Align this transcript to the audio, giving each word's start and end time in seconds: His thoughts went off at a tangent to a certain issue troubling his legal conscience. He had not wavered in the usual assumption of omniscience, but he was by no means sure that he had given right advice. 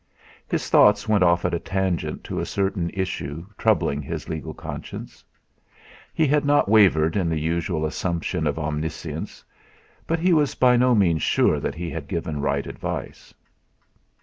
His 0.47 0.67
thoughts 0.67 1.07
went 1.07 1.23
off 1.23 1.45
at 1.45 1.53
a 1.53 1.59
tangent 1.59 2.23
to 2.23 2.39
a 2.39 2.45
certain 2.47 2.89
issue 2.89 3.45
troubling 3.55 4.01
his 4.01 4.27
legal 4.27 4.55
conscience. 4.55 5.23
He 6.11 6.25
had 6.25 6.43
not 6.43 6.67
wavered 6.67 7.15
in 7.15 7.29
the 7.29 7.37
usual 7.39 7.85
assumption 7.85 8.47
of 8.47 8.57
omniscience, 8.57 9.43
but 10.07 10.17
he 10.17 10.33
was 10.33 10.55
by 10.55 10.75
no 10.75 10.95
means 10.95 11.21
sure 11.21 11.59
that 11.59 11.75
he 11.75 11.91
had 11.91 12.07
given 12.07 12.41
right 12.41 12.65
advice. 12.65 13.31